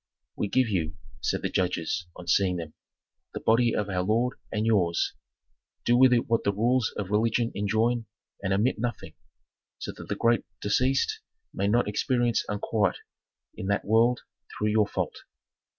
"We 0.35 0.47
give 0.47 0.67
you," 0.67 0.97
said 1.21 1.43
the 1.43 1.49
judges, 1.51 2.07
on 2.15 2.25
seeing 2.27 2.55
them, 2.55 2.73
"the 3.35 3.39
body 3.39 3.75
of 3.75 3.87
our 3.87 4.01
lord 4.01 4.39
and 4.51 4.65
yours. 4.65 5.13
Do 5.85 5.95
with 5.95 6.11
it 6.11 6.27
what 6.27 6.43
the 6.43 6.51
rules 6.51 6.91
of 6.97 7.11
religion 7.11 7.51
enjoin, 7.53 8.07
and 8.41 8.51
omit 8.51 8.79
nothing, 8.79 9.13
so 9.77 9.91
that 9.91 10.07
the 10.07 10.15
great 10.15 10.43
deceased 10.59 11.19
may 11.53 11.67
not 11.67 11.87
experience 11.87 12.43
unquiet 12.49 12.95
in 13.53 13.67
that 13.67 13.85
world 13.85 14.21
through 14.57 14.69
your 14.69 14.87
fault." 14.87 15.17